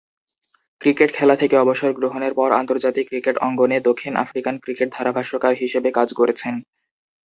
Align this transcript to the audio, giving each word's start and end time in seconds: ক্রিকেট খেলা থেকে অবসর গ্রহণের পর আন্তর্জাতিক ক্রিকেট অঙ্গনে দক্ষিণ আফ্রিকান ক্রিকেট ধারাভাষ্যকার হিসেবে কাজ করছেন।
ক্রিকেট 0.81 1.09
খেলা 1.13 1.35
থেকে 1.35 1.55
অবসর 1.57 1.91
গ্রহণের 1.93 2.33
পর 2.35 2.49
আন্তর্জাতিক 2.53 3.05
ক্রিকেট 3.09 3.35
অঙ্গনে 3.39 3.77
দক্ষিণ 3.87 4.13
আফ্রিকান 4.23 4.55
ক্রিকেট 4.63 4.89
ধারাভাষ্যকার 4.93 5.53
হিসেবে 5.61 5.89
কাজ 5.97 6.09
করছেন। 6.13 6.53